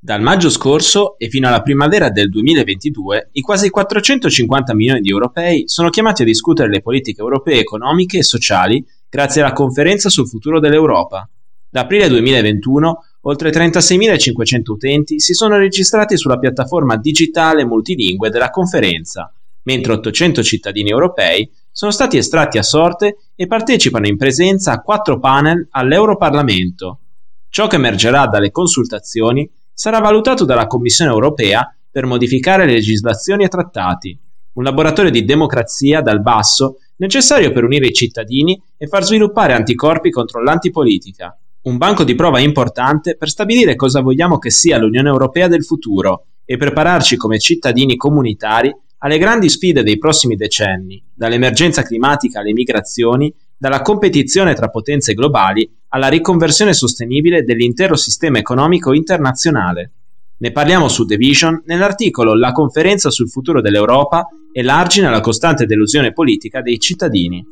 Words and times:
Dal 0.00 0.22
maggio 0.22 0.48
scorso 0.48 1.18
e 1.18 1.28
fino 1.28 1.48
alla 1.48 1.60
primavera 1.60 2.08
del 2.08 2.30
2022 2.30 3.30
i 3.32 3.40
quasi 3.40 3.68
450 3.68 4.72
milioni 4.72 5.00
di 5.00 5.10
europei 5.10 5.64
sono 5.66 5.90
chiamati 5.90 6.22
a 6.22 6.24
discutere 6.24 6.68
le 6.68 6.80
politiche 6.80 7.20
europee 7.20 7.58
economiche 7.58 8.18
e 8.18 8.22
sociali 8.22 8.86
grazie 9.10 9.42
alla 9.42 9.52
conferenza 9.52 10.08
sul 10.08 10.28
futuro 10.28 10.60
dell'Europa. 10.60 11.28
Da 11.68 11.80
aprile 11.80 12.06
2021 12.06 13.04
oltre 13.22 13.50
36.500 13.50 14.70
utenti 14.70 15.18
si 15.18 15.34
sono 15.34 15.56
registrati 15.56 16.16
sulla 16.16 16.38
piattaforma 16.38 16.96
digitale 16.96 17.64
multilingue 17.64 18.30
della 18.30 18.50
conferenza, 18.50 19.32
mentre 19.62 19.94
800 19.94 20.44
cittadini 20.44 20.90
europei 20.90 21.50
sono 21.72 21.90
stati 21.90 22.16
estratti 22.16 22.56
a 22.56 22.62
sorte 22.62 23.16
e 23.34 23.48
partecipano 23.48 24.06
in 24.06 24.16
presenza 24.16 24.70
a 24.70 24.80
quattro 24.80 25.18
panel 25.18 25.66
all'Europarlamento. 25.72 27.00
Ciò 27.48 27.66
che 27.66 27.76
emergerà 27.76 28.26
dalle 28.28 28.52
consultazioni 28.52 29.50
sarà 29.78 30.00
valutato 30.00 30.44
dalla 30.44 30.66
Commissione 30.66 31.12
europea 31.12 31.72
per 31.88 32.04
modificare 32.04 32.66
le 32.66 32.72
legislazioni 32.72 33.44
e 33.44 33.48
trattati, 33.48 34.18
un 34.54 34.64
laboratorio 34.64 35.12
di 35.12 35.24
democrazia 35.24 36.00
dal 36.00 36.20
basso 36.20 36.78
necessario 36.96 37.52
per 37.52 37.62
unire 37.62 37.86
i 37.86 37.92
cittadini 37.92 38.60
e 38.76 38.88
far 38.88 39.04
sviluppare 39.04 39.52
anticorpi 39.52 40.10
contro 40.10 40.42
l'antipolitica, 40.42 41.38
un 41.62 41.76
banco 41.76 42.02
di 42.02 42.16
prova 42.16 42.40
importante 42.40 43.16
per 43.16 43.28
stabilire 43.28 43.76
cosa 43.76 44.00
vogliamo 44.00 44.38
che 44.38 44.50
sia 44.50 44.78
l'Unione 44.78 45.10
Europea 45.10 45.46
del 45.46 45.64
futuro 45.64 46.24
e 46.44 46.56
prepararci 46.56 47.16
come 47.16 47.38
cittadini 47.38 47.94
comunitari 47.94 48.74
alle 48.98 49.18
grandi 49.18 49.48
sfide 49.48 49.84
dei 49.84 49.96
prossimi 49.96 50.34
decenni, 50.34 51.00
dall'emergenza 51.14 51.82
climatica 51.82 52.40
alle 52.40 52.52
migrazioni, 52.52 53.32
dalla 53.58 53.82
competizione 53.82 54.54
tra 54.54 54.68
potenze 54.68 55.14
globali 55.14 55.68
alla 55.88 56.06
riconversione 56.08 56.72
sostenibile 56.72 57.42
dell'intero 57.42 57.96
sistema 57.96 58.38
economico 58.38 58.92
internazionale. 58.92 59.92
Ne 60.38 60.52
parliamo 60.52 60.86
su 60.88 61.04
The 61.04 61.16
Vision 61.16 61.62
nell'articolo 61.66 62.36
La 62.36 62.52
conferenza 62.52 63.10
sul 63.10 63.28
futuro 63.28 63.60
dell'Europa 63.60 64.28
e 64.52 64.62
l'argine 64.62 65.08
alla 65.08 65.20
costante 65.20 65.66
delusione 65.66 66.12
politica 66.12 66.62
dei 66.62 66.78
cittadini. 66.78 67.44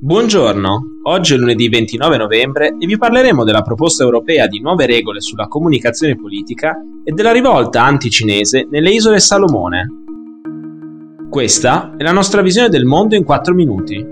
Buongiorno, 0.00 1.00
oggi 1.04 1.32
è 1.32 1.36
lunedì 1.36 1.68
29 1.68 2.16
novembre 2.18 2.74
e 2.78 2.86
vi 2.86 2.98
parleremo 2.98 3.44
della 3.44 3.62
proposta 3.62 4.02
europea 4.02 4.48
di 4.48 4.60
nuove 4.60 4.84
regole 4.84 5.20
sulla 5.20 5.46
comunicazione 5.46 6.16
politica 6.16 6.76
e 7.04 7.12
della 7.12 7.32
rivolta 7.32 7.84
anti-cinese 7.84 8.66
nelle 8.68 8.90
isole 8.90 9.20
Salomone. 9.20 10.03
Questa 11.34 11.94
è 11.96 12.04
la 12.04 12.12
nostra 12.12 12.42
visione 12.42 12.68
del 12.68 12.84
mondo 12.84 13.16
in 13.16 13.24
4 13.24 13.54
minuti. 13.54 14.06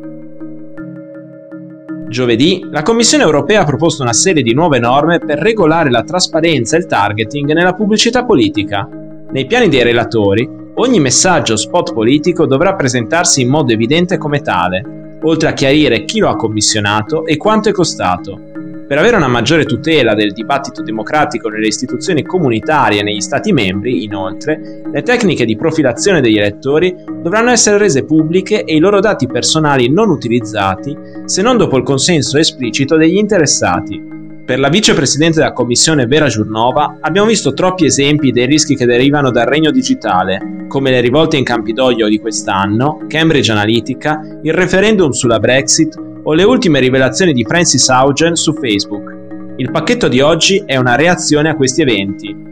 Giovedì 2.08 2.66
la 2.68 2.82
Commissione 2.82 3.22
europea 3.22 3.60
ha 3.60 3.64
proposto 3.64 4.02
una 4.02 4.12
serie 4.12 4.42
di 4.42 4.52
nuove 4.52 4.80
norme 4.80 5.20
per 5.20 5.38
regolare 5.38 5.88
la 5.88 6.02
trasparenza 6.02 6.74
e 6.74 6.80
il 6.80 6.86
targeting 6.86 7.52
nella 7.52 7.74
pubblicità 7.74 8.24
politica. 8.24 8.88
Nei 9.30 9.46
piani 9.46 9.68
dei 9.68 9.84
relatori, 9.84 10.50
ogni 10.74 10.98
messaggio 10.98 11.54
spot 11.54 11.92
politico 11.92 12.44
dovrà 12.44 12.74
presentarsi 12.74 13.42
in 13.42 13.50
modo 13.50 13.72
evidente 13.72 14.18
come 14.18 14.40
tale, 14.40 15.18
oltre 15.22 15.48
a 15.48 15.52
chiarire 15.52 16.04
chi 16.04 16.18
lo 16.18 16.28
ha 16.28 16.34
commissionato 16.34 17.24
e 17.24 17.36
quanto 17.36 17.68
è 17.68 17.72
costato. 17.72 18.51
Per 18.92 19.00
avere 19.00 19.16
una 19.16 19.26
maggiore 19.26 19.64
tutela 19.64 20.12
del 20.12 20.34
dibattito 20.34 20.82
democratico 20.82 21.48
nelle 21.48 21.66
istituzioni 21.66 22.22
comunitarie 22.24 23.00
e 23.00 23.02
negli 23.02 23.22
Stati 23.22 23.50
membri, 23.50 24.04
inoltre, 24.04 24.82
le 24.92 25.00
tecniche 25.00 25.46
di 25.46 25.56
profilazione 25.56 26.20
degli 26.20 26.36
elettori 26.36 26.94
dovranno 27.22 27.48
essere 27.48 27.78
rese 27.78 28.04
pubbliche 28.04 28.64
e 28.64 28.74
i 28.74 28.80
loro 28.80 29.00
dati 29.00 29.26
personali 29.26 29.88
non 29.88 30.10
utilizzati 30.10 30.94
se 31.24 31.40
non 31.40 31.56
dopo 31.56 31.78
il 31.78 31.84
consenso 31.84 32.36
esplicito 32.36 32.98
degli 32.98 33.16
interessati. 33.16 33.98
Per 34.44 34.58
la 34.58 34.68
vicepresidente 34.68 35.38
della 35.38 35.54
Commissione 35.54 36.04
Vera 36.04 36.26
Giurnova 36.26 36.98
abbiamo 37.00 37.28
visto 37.28 37.54
troppi 37.54 37.86
esempi 37.86 38.30
dei 38.30 38.44
rischi 38.44 38.76
che 38.76 38.84
derivano 38.84 39.30
dal 39.30 39.46
regno 39.46 39.70
digitale, 39.70 40.66
come 40.68 40.90
le 40.90 41.00
rivolte 41.00 41.38
in 41.38 41.44
Campidoglio 41.44 42.08
di 42.08 42.18
quest'anno, 42.18 43.06
Cambridge 43.08 43.52
Analytica, 43.52 44.20
il 44.42 44.52
referendum 44.52 45.12
sulla 45.12 45.38
Brexit 45.38 46.10
o 46.24 46.34
le 46.34 46.44
ultime 46.44 46.78
rivelazioni 46.80 47.32
di 47.32 47.44
Francis 47.44 47.88
Haugen 47.88 48.34
su 48.34 48.54
Facebook. 48.54 49.20
Il 49.56 49.70
pacchetto 49.70 50.08
di 50.08 50.20
oggi 50.20 50.62
è 50.64 50.76
una 50.76 50.94
reazione 50.94 51.48
a 51.48 51.56
questi 51.56 51.82
eventi. 51.82 52.50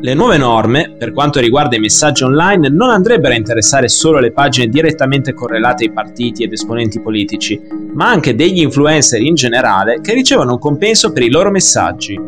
Le 0.00 0.12
nuove 0.12 0.36
norme, 0.36 0.94
per 0.98 1.12
quanto 1.12 1.40
riguarda 1.40 1.76
i 1.76 1.80
messaggi 1.80 2.24
online, 2.24 2.68
non 2.68 2.90
andrebbero 2.90 3.32
a 3.32 3.38
interessare 3.38 3.88
solo 3.88 4.18
le 4.18 4.32
pagine 4.32 4.68
direttamente 4.68 5.32
correlate 5.32 5.84
ai 5.84 5.92
partiti 5.92 6.42
ed 6.42 6.52
esponenti 6.52 7.00
politici, 7.00 7.58
ma 7.94 8.10
anche 8.10 8.34
degli 8.34 8.60
influencer 8.60 9.22
in 9.22 9.34
generale 9.34 10.00
che 10.02 10.12
ricevono 10.12 10.52
un 10.52 10.58
compenso 10.58 11.10
per 11.10 11.22
i 11.22 11.30
loro 11.30 11.50
messaggi. 11.50 12.20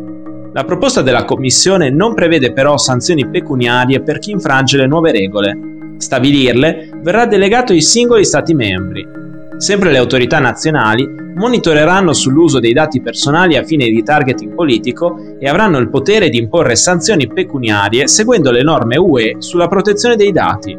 La 0.55 0.65
proposta 0.65 1.03
della 1.03 1.27
Commissione 1.27 1.91
non 1.91 2.15
prevede 2.15 2.53
però 2.53 2.79
sanzioni 2.79 3.29
pecuniarie 3.29 4.01
per 4.01 4.21
chi 4.21 4.31
infrange 4.31 4.79
le 4.79 4.87
nuove 4.87 5.13
regole. 5.13 5.59
Stabilirle 5.99 6.93
verrà 7.03 7.27
delegato 7.27 7.75
ai 7.75 7.83
singoli 7.83 8.25
Stati 8.25 8.55
membri, 8.55 9.07
Sempre 9.59 9.91
le 9.91 9.99
autorità 9.99 10.39
nazionali 10.39 11.09
monitoreranno 11.35 12.13
sull'uso 12.13 12.61
dei 12.61 12.75
dati 12.75 13.01
personali 13.01 13.57
a 13.57 13.65
fine 13.65 13.89
di 13.89 14.03
targeting 14.03 14.55
politico 14.55 15.19
e 15.39 15.49
avranno 15.49 15.79
il 15.79 15.89
potere 15.89 16.29
di 16.29 16.37
imporre 16.37 16.77
sanzioni 16.77 17.27
pecuniarie 17.27 18.07
seguendo 18.07 18.51
le 18.51 18.63
norme 18.63 18.99
UE 18.99 19.37
sulla 19.39 19.67
protezione 19.67 20.17
dei 20.17 20.33
dati. 20.33 20.79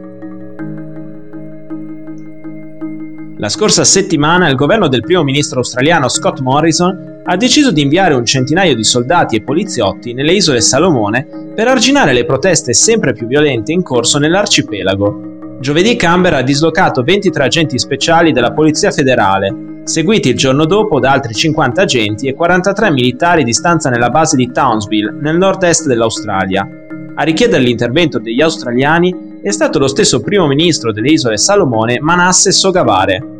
La 3.40 3.50
scorsa 3.50 3.84
settimana 3.84 4.50
il 4.50 4.56
governo 4.56 4.88
del 4.88 5.02
primo 5.02 5.24
ministro 5.24 5.60
australiano 5.60 6.08
Scott 6.08 6.40
Morrison 6.40 7.22
ha 7.24 7.36
deciso 7.36 7.72
di 7.72 7.82
inviare 7.82 8.16
un 8.16 8.26
centinaio 8.26 8.76
di 8.76 8.84
soldati 8.84 9.36
e 9.36 9.44
poliziotti 9.44 10.14
nelle 10.14 10.34
isole 10.34 10.62
Salomone 10.62 11.52
per 11.56 11.68
arginare 11.68 12.14
le 12.14 12.26
proteste 12.26 12.74
sempre 12.74 13.14
più 13.14 13.28
violente 13.28 13.72
in 13.72 13.84
corso 13.84 14.18
nell'arcipelago, 14.18 15.37
Giovedì 15.60 15.96
Canberra 15.96 16.38
ha 16.38 16.44
dislocato 16.44 17.02
23 17.02 17.44
agenti 17.44 17.80
speciali 17.80 18.32
della 18.32 18.54
Polizia 18.54 18.92
federale, 18.92 19.82
seguiti 19.86 20.30
il 20.30 20.38
giorno 20.38 20.66
dopo 20.66 21.00
da 21.00 21.12
altri 21.12 21.34
50 21.34 21.82
agenti 21.82 22.28
e 22.28 22.36
43 22.36 22.92
militari 22.92 23.44
di 23.44 23.54
stanza 23.54 23.90
nella 23.90 24.12
base 24.12 24.36
di 24.36 24.52
Townsville, 24.52 25.18
nel 25.20 25.36
nord-est 25.36 25.88
dell'Australia. 25.88 26.68
A 27.16 27.24
richiedere 27.24 27.64
l'intervento 27.64 28.20
degli 28.20 28.40
australiani 28.40 29.40
è 29.42 29.50
stato 29.50 29.80
lo 29.80 29.88
stesso 29.88 30.22
primo 30.22 30.46
ministro 30.46 30.94
delle 30.94 31.10
isole 31.10 31.38
Salomone 31.38 32.00
Manasse 32.00 32.52
Sogavare. 32.52 33.36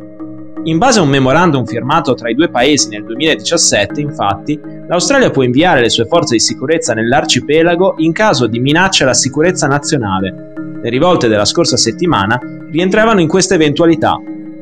In 0.64 0.76
base 0.76 0.98
a 0.98 1.02
un 1.02 1.08
memorandum 1.08 1.64
firmato 1.66 2.14
tra 2.14 2.28
i 2.28 2.34
due 2.34 2.48
paesi 2.48 2.88
nel 2.88 3.04
2017, 3.04 4.00
infatti, 4.00 4.60
l'Australia 4.88 5.30
può 5.30 5.44
inviare 5.44 5.82
le 5.82 5.88
sue 5.88 6.06
forze 6.06 6.34
di 6.34 6.40
sicurezza 6.40 6.94
nell'arcipelago 6.94 7.94
in 7.98 8.10
caso 8.12 8.48
di 8.48 8.58
minaccia 8.58 9.04
alla 9.04 9.14
sicurezza 9.14 9.68
nazionale, 9.68 10.57
le 10.80 10.90
rivolte 10.90 11.28
della 11.28 11.44
scorsa 11.44 11.76
settimana 11.76 12.38
rientravano 12.70 13.20
in 13.20 13.28
questa 13.28 13.54
eventualità. 13.54 14.16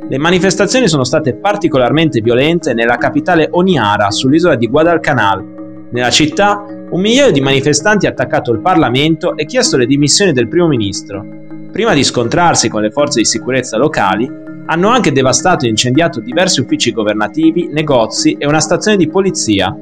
Le 0.08 0.18
manifestazioni 0.18 0.88
sono 0.88 1.04
state 1.04 1.34
particolarmente 1.34 2.20
violente 2.20 2.72
nella 2.72 2.96
capitale 2.96 3.48
Oniara, 3.50 4.10
sull'isola 4.10 4.54
di 4.54 4.68
Guadalcanal. 4.68 5.44
Nella 5.90 6.10
città, 6.10 6.64
un 6.90 7.00
migliaio 7.00 7.32
di 7.32 7.40
manifestanti 7.40 8.06
ha 8.06 8.10
attaccato 8.10 8.52
il 8.52 8.60
Parlamento 8.60 9.36
e 9.36 9.44
chiesto 9.44 9.76
le 9.76 9.86
dimissioni 9.86 10.32
del 10.32 10.48
primo 10.48 10.68
ministro. 10.68 11.24
Prima 11.70 11.92
di 11.92 12.04
scontrarsi 12.04 12.68
con 12.68 12.82
le 12.82 12.90
forze 12.90 13.18
di 13.20 13.26
sicurezza 13.26 13.76
locali, 13.76 14.30
hanno 14.66 14.88
anche 14.88 15.12
devastato 15.12 15.66
e 15.66 15.68
incendiato 15.68 16.20
diversi 16.20 16.60
uffici 16.60 16.92
governativi, 16.92 17.68
negozi 17.70 18.36
e 18.38 18.46
una 18.46 18.60
stazione 18.60 18.96
di 18.96 19.08
polizia. 19.08 19.76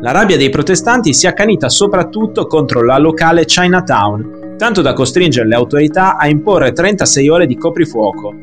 La 0.00 0.12
rabbia 0.12 0.36
dei 0.36 0.50
protestanti 0.50 1.12
si 1.14 1.26
è 1.26 1.30
accanita 1.30 1.68
soprattutto 1.68 2.46
contro 2.46 2.84
la 2.84 2.98
locale 2.98 3.44
Chinatown, 3.44 4.43
tanto 4.56 4.82
da 4.82 4.92
costringere 4.92 5.48
le 5.48 5.54
autorità 5.54 6.16
a 6.16 6.28
imporre 6.28 6.72
36 6.72 7.28
ore 7.28 7.46
di 7.46 7.56
coprifuoco. 7.56 8.34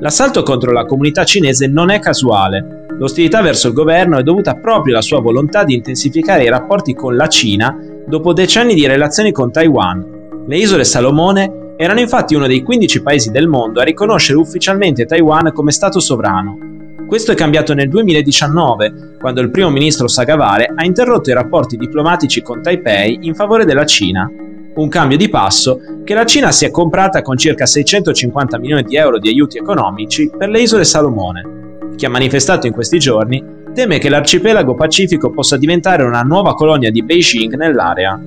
L'assalto 0.00 0.42
contro 0.42 0.72
la 0.72 0.86
comunità 0.86 1.24
cinese 1.24 1.66
non 1.66 1.90
è 1.90 1.98
casuale. 1.98 2.86
L'ostilità 2.98 3.42
verso 3.42 3.68
il 3.68 3.74
governo 3.74 4.18
è 4.18 4.22
dovuta 4.22 4.54
proprio 4.54 4.94
alla 4.94 5.02
sua 5.02 5.20
volontà 5.20 5.64
di 5.64 5.74
intensificare 5.74 6.44
i 6.44 6.48
rapporti 6.48 6.94
con 6.94 7.16
la 7.16 7.26
Cina 7.28 7.76
dopo 8.06 8.32
decenni 8.32 8.74
di 8.74 8.86
relazioni 8.86 9.30
con 9.32 9.52
Taiwan. 9.52 10.44
Le 10.46 10.56
isole 10.56 10.84
Salomone 10.84 11.74
erano 11.76 12.00
infatti 12.00 12.34
uno 12.34 12.46
dei 12.46 12.62
15 12.62 13.02
paesi 13.02 13.30
del 13.30 13.46
mondo 13.46 13.80
a 13.80 13.84
riconoscere 13.84 14.38
ufficialmente 14.38 15.04
Taiwan 15.04 15.52
come 15.52 15.70
Stato 15.70 16.00
sovrano. 16.00 16.58
Questo 17.06 17.32
è 17.32 17.34
cambiato 17.34 17.74
nel 17.74 17.88
2019, 17.88 19.16
quando 19.18 19.40
il 19.40 19.50
primo 19.50 19.70
ministro 19.70 20.08
Sagavare 20.08 20.72
ha 20.74 20.84
interrotto 20.84 21.30
i 21.30 21.34
rapporti 21.34 21.76
diplomatici 21.76 22.40
con 22.40 22.62
Taipei 22.62 23.18
in 23.22 23.34
favore 23.34 23.64
della 23.64 23.84
Cina 23.84 24.30
un 24.74 24.88
cambio 24.88 25.16
di 25.16 25.28
passo 25.28 25.80
che 26.04 26.14
la 26.14 26.24
Cina 26.24 26.52
si 26.52 26.64
è 26.64 26.70
comprata 26.70 27.22
con 27.22 27.36
circa 27.36 27.66
650 27.66 28.58
milioni 28.58 28.82
di 28.82 28.96
euro 28.96 29.18
di 29.18 29.28
aiuti 29.28 29.58
economici 29.58 30.30
per 30.36 30.48
le 30.48 30.60
isole 30.60 30.84
Salomone. 30.84 31.58
Chi 31.96 32.06
ha 32.06 32.10
manifestato 32.10 32.66
in 32.66 32.72
questi 32.72 32.98
giorni 32.98 33.58
teme 33.74 33.98
che 33.98 34.08
l'arcipelago 34.08 34.74
pacifico 34.74 35.30
possa 35.30 35.56
diventare 35.56 36.02
una 36.02 36.22
nuova 36.22 36.54
colonia 36.54 36.90
di 36.90 37.02
Beijing 37.02 37.54
nell'area. 37.54 38.18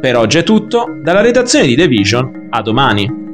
Per 0.00 0.16
oggi 0.16 0.38
è 0.38 0.42
tutto, 0.42 0.98
dalla 1.02 1.20
redazione 1.20 1.66
di 1.66 1.74
The 1.74 1.88
Vision, 1.88 2.48
a 2.50 2.62
domani. 2.62 3.25